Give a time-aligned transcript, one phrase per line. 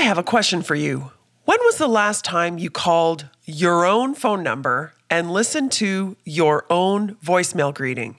[0.00, 1.12] I have a question for you.
[1.44, 6.64] When was the last time you called your own phone number and listened to your
[6.70, 8.16] own voicemail greeting?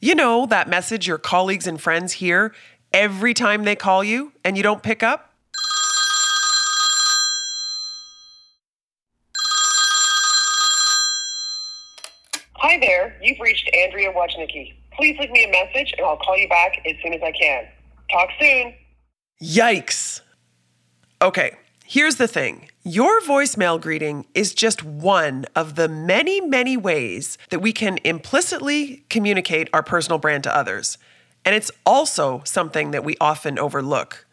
[0.00, 2.54] You know, that message your colleagues and friends hear
[2.92, 5.34] every time they call you and you don't pick up?
[12.58, 14.74] Hi there, you've reached Andrea Wojnicki.
[14.92, 17.66] Please leave me a message and I'll call you back as soon as I can.
[18.08, 18.74] Talk soon.
[19.42, 20.03] Yikes.
[21.24, 21.56] Okay,
[21.86, 27.60] here's the thing your voicemail greeting is just one of the many, many ways that
[27.60, 30.98] we can implicitly communicate our personal brand to others.
[31.42, 34.26] And it's also something that we often overlook.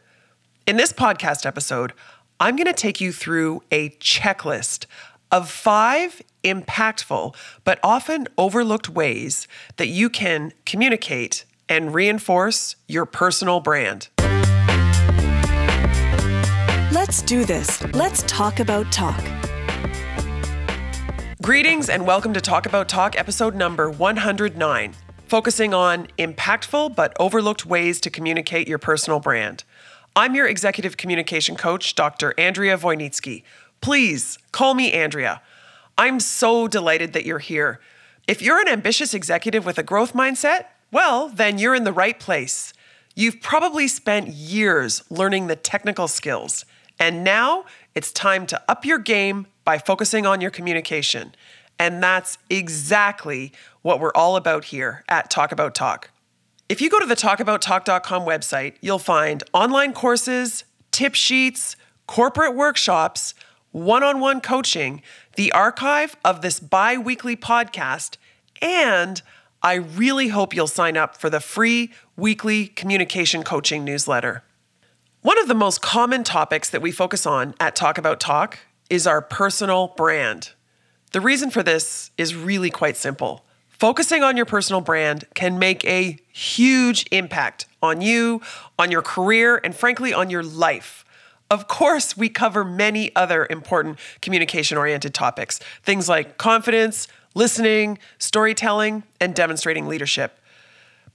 [0.67, 1.93] In this podcast episode,
[2.41, 4.85] I'm going to take you through a checklist
[5.31, 7.33] of five impactful
[7.63, 9.47] but often overlooked ways
[9.77, 14.09] that you can communicate and reinforce your personal brand.
[17.01, 17.83] Let's do this.
[17.95, 19.19] Let's talk about talk.
[21.41, 24.93] Greetings and welcome to Talk About Talk, episode number 109,
[25.25, 29.63] focusing on impactful but overlooked ways to communicate your personal brand.
[30.15, 32.35] I'm your executive communication coach, Dr.
[32.37, 33.41] Andrea Wojnicki.
[33.81, 35.41] Please call me Andrea.
[35.97, 37.79] I'm so delighted that you're here.
[38.27, 42.19] If you're an ambitious executive with a growth mindset, well, then you're in the right
[42.19, 42.73] place.
[43.15, 46.63] You've probably spent years learning the technical skills,
[47.01, 51.33] and now it's time to up your game by focusing on your communication.
[51.79, 56.11] And that's exactly what we're all about here at Talk About Talk.
[56.69, 63.33] If you go to the talkabouttalk.com website, you'll find online courses, tip sheets, corporate workshops,
[63.71, 65.01] one on one coaching,
[65.37, 68.17] the archive of this bi weekly podcast,
[68.61, 69.23] and
[69.63, 74.43] I really hope you'll sign up for the free weekly communication coaching newsletter.
[75.21, 78.57] One of the most common topics that we focus on at Talk About Talk
[78.89, 80.53] is our personal brand.
[81.11, 83.45] The reason for this is really quite simple.
[83.69, 88.41] Focusing on your personal brand can make a huge impact on you,
[88.79, 91.05] on your career, and frankly, on your life.
[91.51, 99.03] Of course, we cover many other important communication oriented topics, things like confidence, listening, storytelling,
[99.19, 100.39] and demonstrating leadership.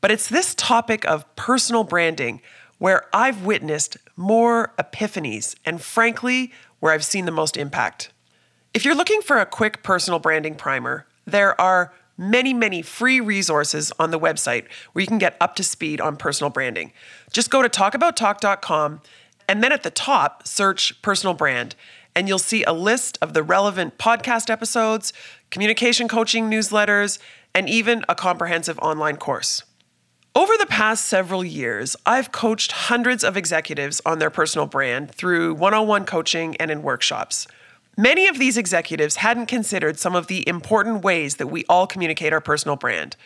[0.01, 2.41] But it's this topic of personal branding
[2.79, 8.13] where I've witnessed more epiphanies and, frankly, where I've seen the most impact.
[8.75, 13.93] If you're looking for a quick personal branding primer, there are many, many free resources
[13.99, 16.93] on the website where you can get up to speed on personal branding.
[17.33, 19.01] Just go to talkabouttalk.com
[19.49, 21.75] and then at the top, search personal brand,
[22.15, 25.13] and you'll see a list of the relevant podcast episodes,
[25.51, 27.19] communication coaching newsletters,
[27.55, 29.63] and even a comprehensive online course.
[30.37, 35.55] Over the past several years, I've coached hundreds of executives on their personal brand through
[35.55, 37.47] one on one coaching and in workshops.
[37.97, 42.35] Many of these executives hadn't considered some of the important ways that we all communicate
[42.35, 43.17] our personal brand.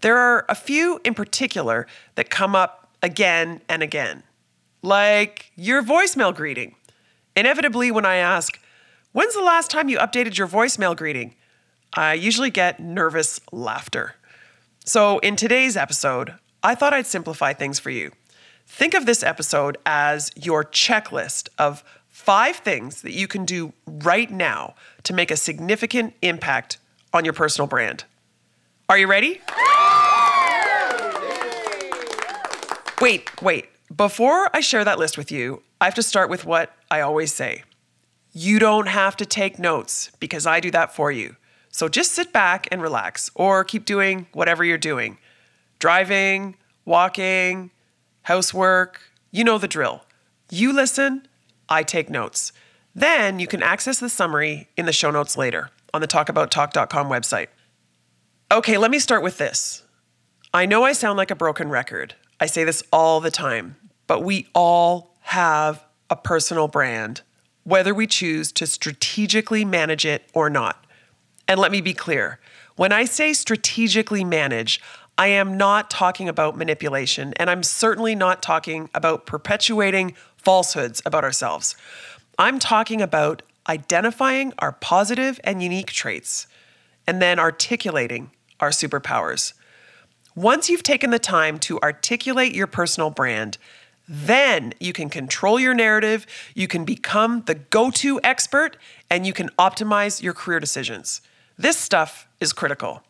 [0.00, 4.22] There are a few in particular that come up again and again
[4.80, 6.76] like your voicemail greeting.
[7.36, 8.58] Inevitably, when I ask,
[9.12, 11.34] When's the last time you updated your voicemail greeting?
[11.92, 14.14] I usually get nervous laughter.
[14.86, 18.10] So, in today's episode, I thought I'd simplify things for you.
[18.66, 24.30] Think of this episode as your checklist of five things that you can do right
[24.30, 26.78] now to make a significant impact
[27.12, 28.04] on your personal brand.
[28.88, 29.42] Are you ready?
[32.98, 33.68] Wait, wait.
[33.94, 37.34] Before I share that list with you, I have to start with what I always
[37.34, 37.64] say.
[38.32, 41.36] You don't have to take notes because I do that for you.
[41.70, 45.18] So just sit back and relax or keep doing whatever you're doing
[45.84, 46.56] driving,
[46.86, 47.70] walking,
[48.22, 49.02] housework.
[49.30, 50.06] You know the drill.
[50.50, 51.28] You listen,
[51.68, 52.52] I take notes.
[52.94, 57.48] Then you can access the summary in the show notes later on the talkabouttalk.com website.
[58.50, 59.82] Okay, let me start with this.
[60.54, 62.14] I know I sound like a broken record.
[62.40, 63.76] I say this all the time
[64.06, 67.20] but we all have a personal brand,
[67.64, 70.86] whether we choose to strategically manage it or not.
[71.46, 72.38] And let me be clear
[72.76, 74.80] when I say strategically manage,
[75.16, 81.22] I am not talking about manipulation, and I'm certainly not talking about perpetuating falsehoods about
[81.22, 81.76] ourselves.
[82.38, 86.48] I'm talking about identifying our positive and unique traits
[87.06, 89.52] and then articulating our superpowers.
[90.34, 93.56] Once you've taken the time to articulate your personal brand,
[94.08, 98.76] then you can control your narrative, you can become the go to expert,
[99.08, 101.20] and you can optimize your career decisions.
[101.56, 103.02] This stuff is critical.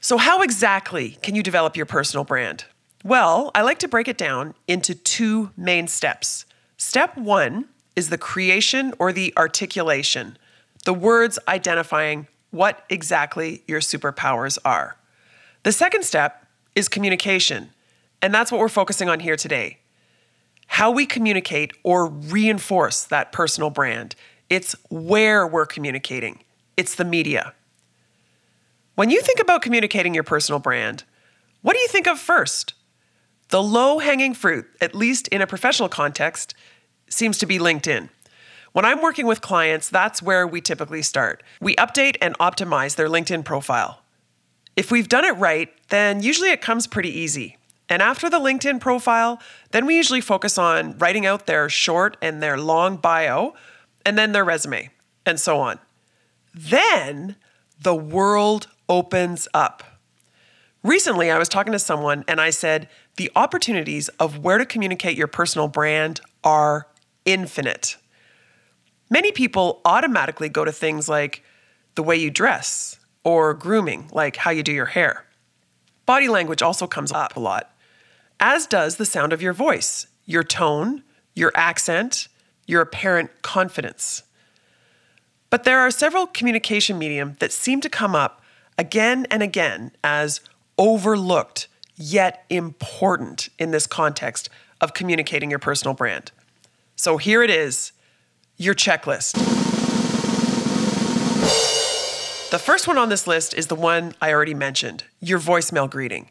[0.00, 2.64] So, how exactly can you develop your personal brand?
[3.04, 6.44] Well, I like to break it down into two main steps.
[6.76, 7.66] Step one
[7.96, 10.38] is the creation or the articulation,
[10.84, 14.96] the words identifying what exactly your superpowers are.
[15.64, 17.70] The second step is communication,
[18.22, 19.78] and that's what we're focusing on here today.
[20.68, 24.14] How we communicate or reinforce that personal brand.
[24.48, 26.44] It's where we're communicating,
[26.76, 27.52] it's the media.
[28.98, 31.04] When you think about communicating your personal brand,
[31.62, 32.74] what do you think of first?
[33.50, 36.52] The low hanging fruit, at least in a professional context,
[37.08, 38.08] seems to be LinkedIn.
[38.72, 41.44] When I'm working with clients, that's where we typically start.
[41.60, 44.02] We update and optimize their LinkedIn profile.
[44.74, 47.56] If we've done it right, then usually it comes pretty easy.
[47.88, 49.40] And after the LinkedIn profile,
[49.70, 53.54] then we usually focus on writing out their short and their long bio,
[54.04, 54.90] and then their resume,
[55.24, 55.78] and so on.
[56.52, 57.36] Then
[57.80, 59.82] the world opens up.
[60.82, 65.16] Recently, I was talking to someone and I said, the opportunities of where to communicate
[65.16, 66.86] your personal brand are
[67.24, 67.96] infinite.
[69.10, 71.42] Many people automatically go to things like
[71.94, 75.24] the way you dress or grooming, like how you do your hair.
[76.06, 77.74] Body language also comes up a lot,
[78.40, 81.02] as does the sound of your voice, your tone,
[81.34, 82.28] your accent,
[82.66, 84.22] your apparent confidence.
[85.50, 88.42] But there are several communication medium that seem to come up
[88.78, 90.40] again and again as
[90.78, 94.48] overlooked yet important in this context
[94.80, 96.30] of communicating your personal brand.
[96.94, 97.92] So here it is
[98.56, 99.34] your checklist.
[102.50, 106.30] The first one on this list is the one I already mentioned your voicemail greeting.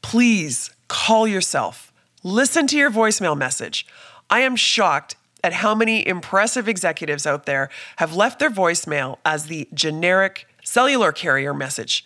[0.00, 3.86] Please call yourself, listen to your voicemail message.
[4.30, 9.46] I am shocked at how many impressive executives out there have left their voicemail as
[9.46, 12.04] the generic cellular carrier message.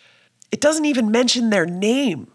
[0.51, 2.31] It doesn't even mention their name.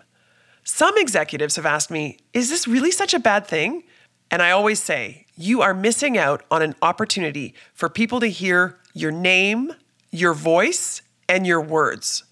[0.63, 3.83] Some executives have asked me, is this really such a bad thing?
[4.31, 8.79] And I always say, you are missing out on an opportunity for people to hear
[8.95, 9.73] your name,
[10.13, 12.23] your voice, and your words.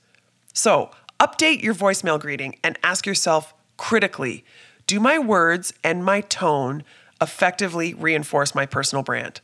[0.55, 4.45] So update your voicemail greeting and ask yourself critically
[4.87, 6.85] do my words and my tone
[7.21, 9.41] effectively reinforce my personal brand?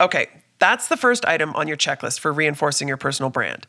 [0.00, 0.28] Okay,
[0.62, 3.66] that's the first item on your checklist for reinforcing your personal brand.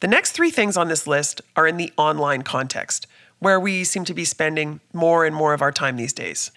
[0.00, 3.06] The next three things on this list are in the online context,
[3.40, 6.50] where we seem to be spending more and more of our time these days.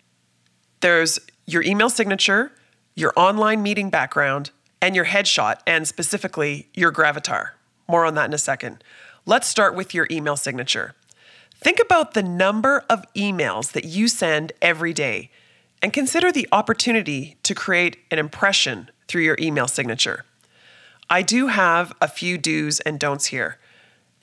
[0.80, 2.54] There's your email signature,
[2.96, 4.52] your online meeting background,
[4.82, 7.50] and your headshot, and specifically your gravatar.
[7.90, 8.82] More on that in a second.
[9.26, 10.96] Let's start with your email signature.
[11.56, 15.30] Think about the number of emails that you send every day
[15.82, 20.26] and consider the opportunity to create an impression through your email signature.
[21.10, 23.58] I do have a few do's and don'ts here.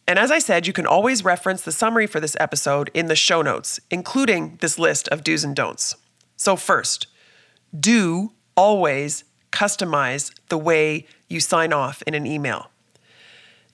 [0.08, 3.14] And as I said, you can always reference the summary for this episode in the
[3.14, 5.94] show notes, including this list of do's and don'ts.
[6.36, 7.06] So, first,
[7.78, 12.70] do always customize the way you sign off in an email.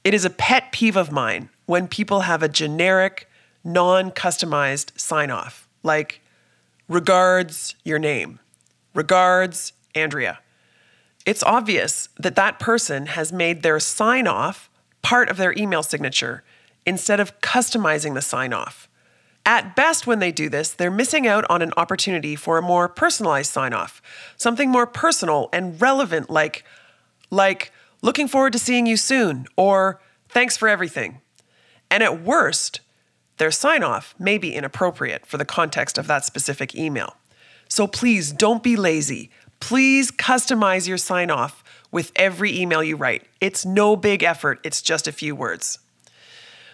[0.04, 3.28] It is a pet peeve of mine when people have a generic,
[3.64, 6.20] non customized sign off, like
[6.88, 8.38] regards your name,
[8.94, 10.38] regards Andrea.
[11.26, 14.70] It's obvious that that person has made their sign off
[15.02, 16.44] part of their email signature
[16.86, 18.88] instead of customizing the sign off.
[19.44, 22.88] At best, when they do this, they're missing out on an opportunity for a more
[22.88, 24.00] personalized sign off,
[24.36, 26.64] something more personal and relevant, like,
[27.30, 31.20] like, looking forward to seeing you soon, or thanks for everything.
[31.90, 32.80] And at worst,
[33.36, 37.16] their sign off may be inappropriate for the context of that specific email.
[37.68, 39.30] So please don't be lazy.
[39.60, 43.26] Please customize your sign off with every email you write.
[43.40, 45.78] It's no big effort, it's just a few words.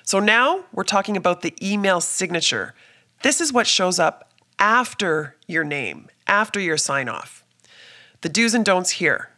[0.04, 2.74] So now we're talking about the email signature.
[3.22, 7.44] This is what shows up after your name, after your sign off.
[8.22, 9.30] The do's and don'ts here.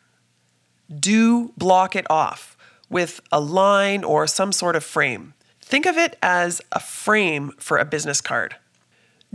[0.95, 2.57] Do block it off
[2.91, 5.35] with a line or some sort of frame.
[5.61, 8.57] Think of it as a frame for a business card.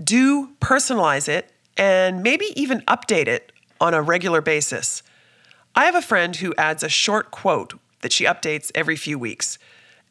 [0.01, 5.03] Do personalize it and maybe even update it on a regular basis.
[5.75, 9.57] I have a friend who adds a short quote that she updates every few weeks,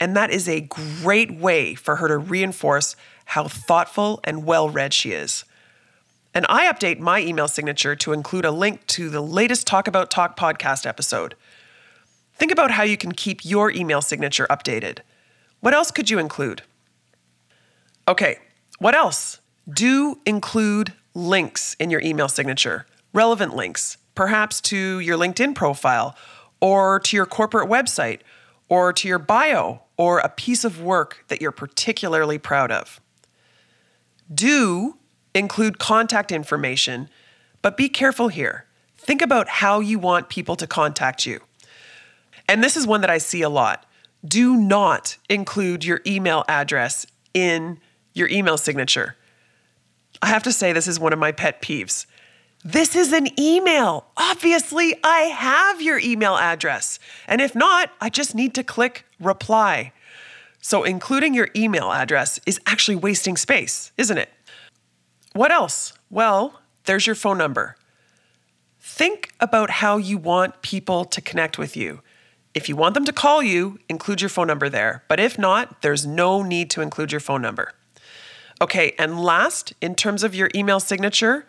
[0.01, 2.97] and that is a great way for her to reinforce
[3.27, 5.45] how thoughtful and well read she is.
[6.35, 10.11] And I update my email signature to include a link to the latest Talk About
[10.11, 11.35] Talk podcast episode.
[12.35, 15.01] Think about how you can keep your email signature updated.
[15.61, 16.63] What else could you include?
[18.07, 18.39] Okay,
[18.79, 19.41] what else?
[19.69, 26.17] Do include links in your email signature, relevant links, perhaps to your LinkedIn profile
[26.61, 28.21] or to your corporate website
[28.69, 33.01] or to your bio or a piece of work that you're particularly proud of.
[34.33, 34.99] Do
[35.35, 37.09] include contact information,
[37.63, 38.67] but be careful here.
[39.09, 41.41] think about how you want people to contact you.
[42.47, 43.87] And this is one that I see a lot.
[44.23, 47.81] Do not include your email address in
[48.13, 49.17] your email signature.
[50.21, 52.05] I have to say, this is one of my pet peeves.
[52.65, 54.07] This is an email.
[54.17, 56.99] Obviously, I have your email address.
[57.27, 59.93] And if not, I just need to click reply.
[60.61, 64.31] So, including your email address is actually wasting space, isn't it?
[65.35, 65.93] What else?
[66.11, 67.77] Well, there's your phone number.
[68.81, 72.01] Think about how you want people to connect with you.
[72.55, 75.05] If you want them to call you, include your phone number there.
[75.07, 77.73] But if not, there's no need to include your phone number.
[78.61, 81.47] Okay, and last, in terms of your email signature,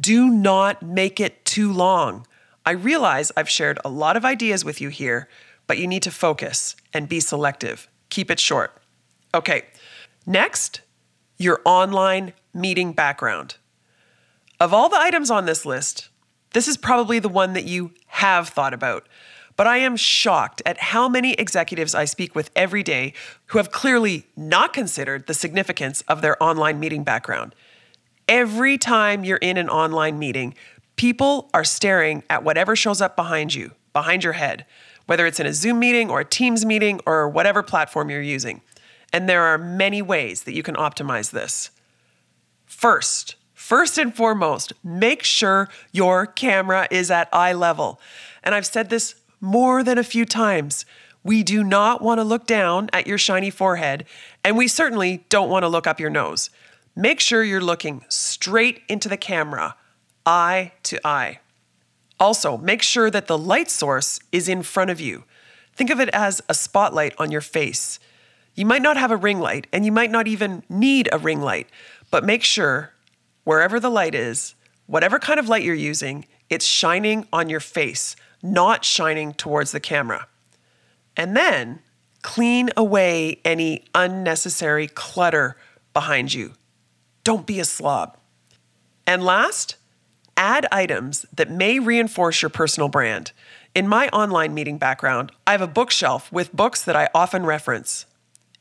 [0.00, 2.26] do not make it too long.
[2.64, 5.28] I realize I've shared a lot of ideas with you here,
[5.66, 7.88] but you need to focus and be selective.
[8.08, 8.80] Keep it short.
[9.34, 9.62] Okay,
[10.26, 10.80] next,
[11.38, 13.56] your online meeting background.
[14.58, 16.08] Of all the items on this list,
[16.52, 19.08] this is probably the one that you have thought about.
[19.56, 23.12] But I am shocked at how many executives I speak with every day
[23.46, 27.54] who have clearly not considered the significance of their online meeting background.
[28.30, 30.54] Every time you're in an online meeting,
[30.94, 34.66] people are staring at whatever shows up behind you, behind your head,
[35.06, 38.60] whether it's in a Zoom meeting or a Teams meeting or whatever platform you're using.
[39.12, 41.72] And there are many ways that you can optimize this.
[42.66, 48.00] First, first and foremost, make sure your camera is at eye level.
[48.44, 50.86] And I've said this more than a few times.
[51.24, 54.04] We do not want to look down at your shiny forehead,
[54.44, 56.48] and we certainly don't want to look up your nose.
[56.96, 59.76] Make sure you're looking straight into the camera,
[60.26, 61.40] eye to eye.
[62.18, 65.24] Also, make sure that the light source is in front of you.
[65.74, 67.98] Think of it as a spotlight on your face.
[68.54, 71.40] You might not have a ring light, and you might not even need a ring
[71.40, 71.68] light,
[72.10, 72.92] but make sure
[73.44, 74.54] wherever the light is,
[74.86, 79.80] whatever kind of light you're using, it's shining on your face, not shining towards the
[79.80, 80.26] camera.
[81.16, 81.80] And then
[82.22, 85.56] clean away any unnecessary clutter
[85.94, 86.54] behind you.
[87.24, 88.16] Don't be a slob.
[89.06, 89.76] And last,
[90.36, 93.32] add items that may reinforce your personal brand.
[93.74, 98.06] In my online meeting background, I have a bookshelf with books that I often reference.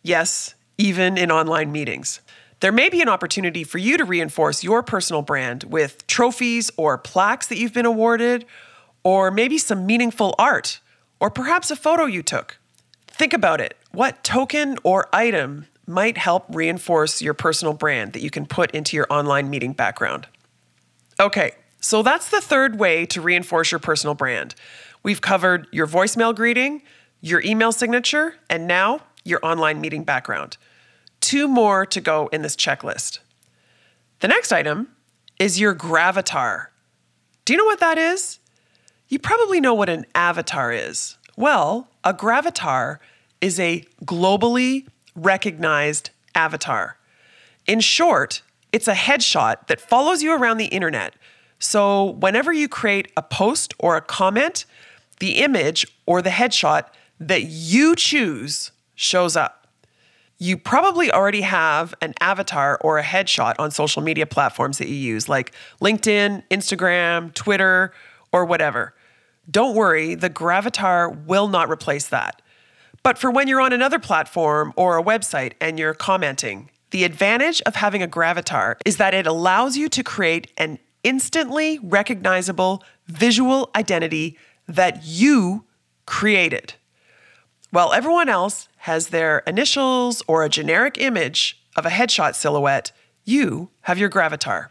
[0.04, 2.22] Yes, even in online meetings.
[2.60, 6.98] There may be an opportunity for you to reinforce your personal brand with trophies or
[6.98, 8.46] plaques that you've been awarded
[9.04, 10.82] or maybe some meaningful art,
[11.22, 12.60] or perhaps a photo you took.
[13.08, 13.78] Think about it.
[13.92, 18.96] What token or item might help reinforce your personal brand that you can put into
[18.96, 20.28] your online meeting background?
[21.20, 24.56] Okay, so that's the third way to reinforce your personal brand.
[25.04, 26.84] We've covered your voicemail greeting,
[27.22, 30.58] your email signature, and now your online meeting background.
[31.22, 33.20] Two more to go in this checklist.
[34.20, 34.90] The next item
[35.40, 36.68] is your gravatar.
[37.46, 38.40] Do you know what that is?
[39.08, 41.18] You probably know what an avatar is.
[41.36, 43.00] Well, a gravatar
[43.42, 44.86] is a globally
[45.22, 46.98] recognized avatar.
[47.68, 51.14] In short, it's a headshot that follows you around the internet.
[51.60, 54.66] So, whenever you create a post or a comment,
[55.20, 56.86] the image or the headshot
[57.20, 59.68] that you choose shows up.
[60.38, 64.96] You probably already have an avatar or a headshot on social media platforms that you
[64.96, 67.94] use, like LinkedIn, Instagram, Twitter,
[68.32, 68.94] or whatever.
[69.52, 72.42] Don't worry, the Gravatar will not replace that.
[73.04, 77.62] But for when you're on another platform or a website and you're commenting, the advantage
[77.62, 83.70] of having a Gravatar is that it allows you to create an instantly recognizable visual
[83.76, 84.38] identity
[84.68, 85.66] that you
[86.06, 86.74] created.
[87.72, 92.92] While everyone else has their initials or a generic image of a headshot silhouette,
[93.24, 94.70] you have your Gravatar.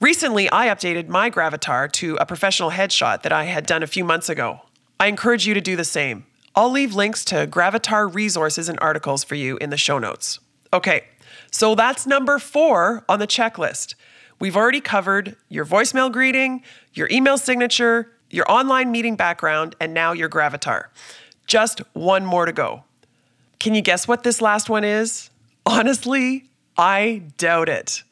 [0.00, 4.02] Recently, I updated my Gravatar to a professional headshot that I had done a few
[4.02, 4.60] months ago.
[4.98, 6.24] I encourage you to do the same.
[6.54, 10.40] I'll leave links to Gravatar resources and articles for you in the show notes.
[10.72, 11.04] Okay,
[11.50, 13.94] so that's number four on the checklist.
[14.38, 16.62] We've already covered your voicemail greeting,
[16.94, 20.86] your email signature, your online meeting background, and now your Gravatar.
[21.46, 22.84] Just one more to go.
[23.58, 25.30] Can you guess what this last one is?
[25.66, 28.02] Honestly, I doubt it.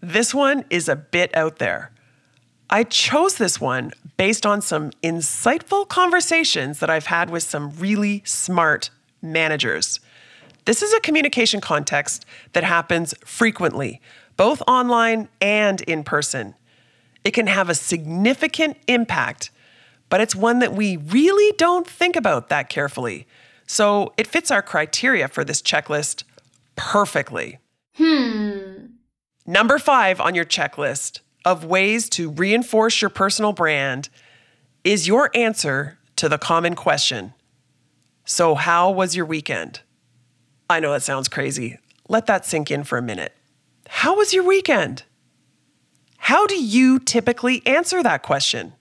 [0.00, 1.92] This one is a bit out there.
[2.70, 8.22] I chose this one based on some insightful conversations that I've had with some really
[8.26, 8.90] smart
[9.22, 10.00] managers.
[10.66, 14.02] This is a communication context that happens frequently,
[14.36, 16.54] both online and in person.
[17.24, 19.50] It can have a significant impact,
[20.10, 23.26] but it's one that we really don't think about that carefully.
[23.66, 26.24] So it fits our criteria for this checklist
[26.76, 27.58] perfectly.
[27.94, 28.88] Hmm.
[29.46, 34.08] Number five on your checklist of ways to reinforce your personal brand
[34.84, 37.34] is your answer to the common question
[38.24, 39.80] So, how was your weekend?
[40.70, 41.78] I know that sounds crazy.
[42.08, 43.34] Let that sink in for a minute.
[43.88, 45.04] How was your weekend?
[46.18, 48.74] How do you typically answer that question?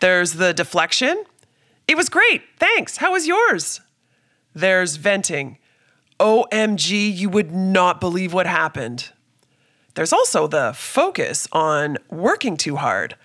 [0.00, 1.24] There's the deflection.
[1.88, 2.42] It was great.
[2.58, 2.98] Thanks.
[2.98, 3.80] How was yours?
[4.54, 5.58] There's venting.
[6.18, 9.10] OMG, you would not believe what happened.
[10.00, 13.16] There's also the focus on working too hard.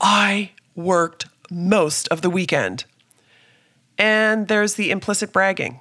[0.00, 2.86] I worked most of the weekend.
[3.98, 5.80] And there's the implicit bragging.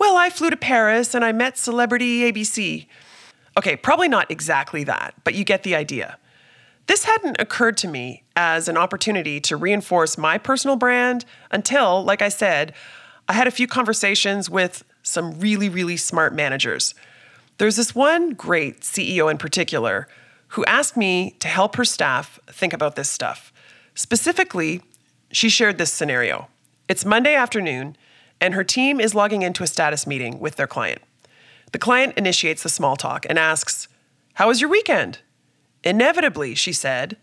[0.00, 2.88] Well, I flew to Paris and I met celebrity ABC.
[3.56, 6.18] Okay, probably not exactly that, but you get the idea.
[6.88, 12.20] This hadn't occurred to me as an opportunity to reinforce my personal brand until, like
[12.20, 12.74] I said,
[13.28, 16.96] I had a few conversations with some really, really smart managers.
[17.62, 20.08] There's this one great CEO in particular
[20.48, 23.52] who asked me to help her staff think about this stuff.
[23.94, 24.82] Specifically,
[25.30, 26.48] she shared this scenario.
[26.88, 27.96] It's Monday afternoon,
[28.40, 31.02] and her team is logging into a status meeting with their client.
[31.70, 33.86] The client initiates the small talk and asks,
[34.34, 35.20] How was your weekend?
[35.84, 37.16] Inevitably, she said,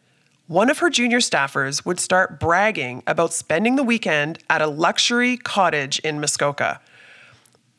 [0.47, 5.35] one of her junior staffers would start bragging about spending the weekend at a luxury
[5.35, 6.79] cottage in Muskoka.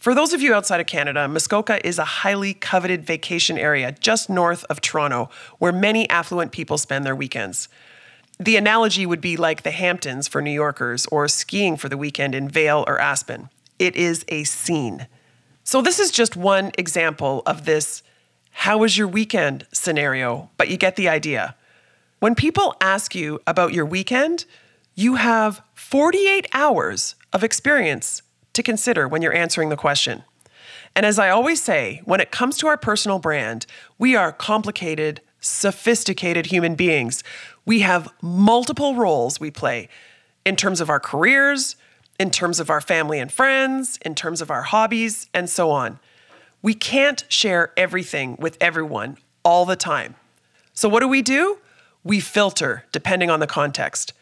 [0.01, 4.31] For those of you outside of Canada, Muskoka is a highly coveted vacation area just
[4.31, 5.29] north of Toronto
[5.59, 7.69] where many affluent people spend their weekends.
[8.39, 12.35] The analogy would be like the Hamptons for New Yorkers or skiing for the weekend
[12.35, 13.51] in Vail or Aspen.
[13.79, 15.07] It is a scene.
[15.65, 18.03] So, this is just one example of this
[18.53, 21.57] how was your weekend scenario, but you get the idea.
[22.21, 24.47] When people ask you about your weekend,
[24.95, 28.23] you have 48 hours of experience
[28.61, 30.23] to consider when you're answering the question.
[30.95, 33.65] And as I always say, when it comes to our personal brand,
[33.99, 37.25] we are complicated, sophisticated human beings.
[37.65, 39.89] We have multiple roles we play
[40.45, 41.77] in terms of our careers,
[42.19, 45.99] in terms of our family and friends, in terms of our hobbies, and so on.
[46.61, 50.17] We can't share everything with everyone all the time.
[50.75, 51.59] So, what do we do?
[52.05, 54.13] We filter depending on the context.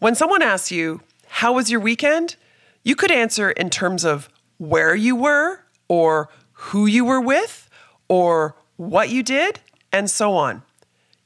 [0.00, 2.36] When someone asks you, How was your weekend?
[2.84, 7.68] You could answer in terms of where you were, or who you were with,
[8.08, 9.60] or what you did,
[9.92, 10.62] and so on.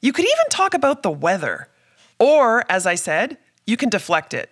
[0.00, 1.68] You could even talk about the weather.
[2.18, 4.50] Or, as I said, you can deflect it.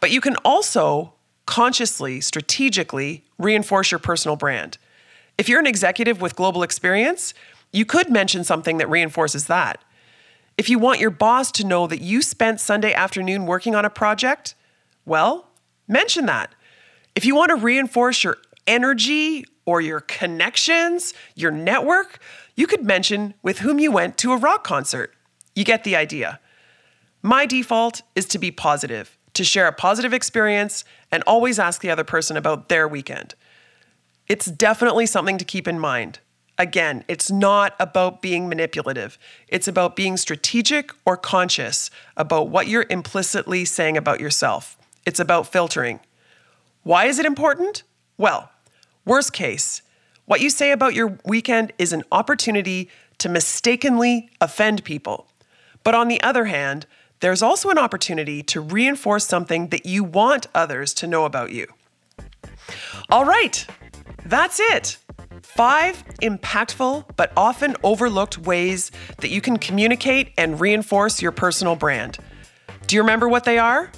[0.00, 1.14] But you can also
[1.46, 4.78] consciously, strategically reinforce your personal brand.
[5.36, 7.34] If you're an executive with global experience,
[7.72, 9.82] you could mention something that reinforces that.
[10.56, 13.90] If you want your boss to know that you spent Sunday afternoon working on a
[13.90, 14.54] project,
[15.04, 15.49] well,
[15.90, 16.54] mention that.
[17.14, 22.20] If you want to reinforce your energy or your connections, your network,
[22.54, 25.14] you could mention with whom you went to a rock concert.
[25.54, 26.40] You get the idea.
[27.22, 31.90] My default is to be positive to share a positive experience and always ask the
[31.90, 33.34] other person about their weekend.
[34.28, 36.20] It's definitely something to keep in mind.
[36.58, 39.18] Again, it's not about being manipulative.
[39.48, 44.76] It's about being strategic or conscious about what you're implicitly saying about yourself.
[45.04, 46.00] It's about filtering.
[46.82, 47.82] Why is it important?
[48.16, 48.50] Well,
[49.04, 49.82] worst case,
[50.26, 55.26] what you say about your weekend is an opportunity to mistakenly offend people.
[55.82, 56.86] But on the other hand,
[57.20, 61.66] there's also an opportunity to reinforce something that you want others to know about you.
[63.10, 63.66] All right,
[64.24, 64.96] that's it.
[65.42, 72.18] Five impactful but often overlooked ways that you can communicate and reinforce your personal brand.
[72.86, 73.90] Do you remember what they are?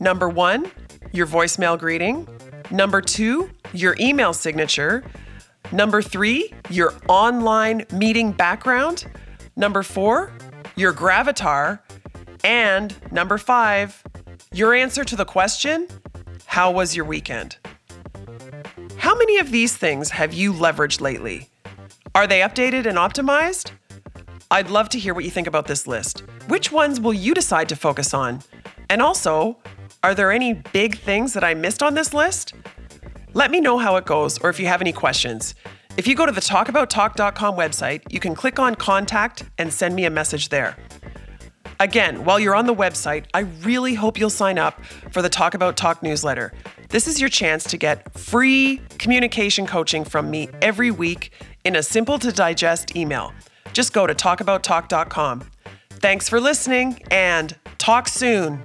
[0.00, 0.70] Number one,
[1.12, 2.28] your voicemail greeting.
[2.70, 5.04] Number two, your email signature.
[5.72, 9.06] Number three, your online meeting background.
[9.56, 10.32] Number four,
[10.76, 11.80] your gravatar.
[12.44, 14.02] And number five,
[14.52, 15.88] your answer to the question
[16.46, 17.56] How was your weekend?
[18.98, 21.48] How many of these things have you leveraged lately?
[22.14, 23.72] Are they updated and optimized?
[24.50, 26.20] I'd love to hear what you think about this list.
[26.48, 28.42] Which ones will you decide to focus on?
[28.88, 29.58] And also,
[30.06, 32.54] are there any big things that I missed on this list?
[33.34, 35.56] Let me know how it goes or if you have any questions.
[35.96, 40.04] If you go to the talkabouttalk.com website, you can click on contact and send me
[40.04, 40.76] a message there.
[41.80, 45.54] Again, while you're on the website, I really hope you'll sign up for the Talk
[45.54, 46.52] About Talk newsletter.
[46.90, 51.32] This is your chance to get free communication coaching from me every week
[51.64, 53.34] in a simple to digest email.
[53.72, 55.50] Just go to talkabouttalk.com.
[55.90, 58.62] Thanks for listening and talk soon.